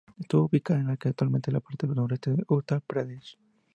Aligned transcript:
Estuvo 0.19 0.45
ubicada 0.45 0.79
en 0.79 0.87
lo 0.87 0.97
que 0.97 1.09
actualmente 1.09 1.51
es 1.51 1.53
la 1.53 1.59
parte 1.59 1.85
noreste 1.85 2.31
de 2.31 2.43
Uttar 2.47 2.81
Pradesh. 2.81 3.37